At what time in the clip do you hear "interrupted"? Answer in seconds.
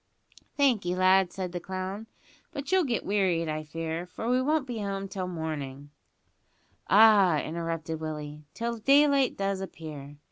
7.41-7.99